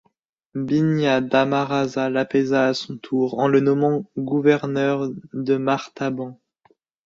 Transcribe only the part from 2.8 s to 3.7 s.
tour en le